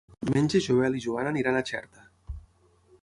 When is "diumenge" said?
0.27-0.57